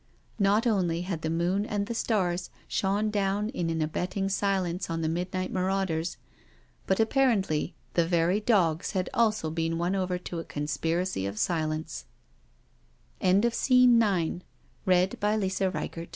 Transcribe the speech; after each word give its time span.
*' 0.25 0.39
Not 0.49 0.65
only 0.65 1.01
had 1.03 1.21
the 1.21 1.29
moon 1.29 1.63
and 1.63 1.85
the 1.85 1.93
stars 1.93 2.49
shone 2.67 3.11
down 3.11 3.49
in 3.49 3.69
an 3.69 3.83
abetting 3.83 4.29
silence 4.29 4.89
on 4.89 5.01
the 5.03 5.07
midnight 5.07 5.51
marauders, 5.51 6.17
but 6.87 6.99
apparently 6.99 7.75
the 7.93 8.07
very 8.07 8.39
dogs 8.39 8.93
had 8.93 9.11
also 9.13 9.51
been 9.51 9.77
won 9.77 9.93
over 9.95 10.17
to 10.17 10.39
a 10.39 10.43
conspiracy 10.43 11.27
of 11.27 11.37
silence« 11.37 12.05
SCE 13.21 14.47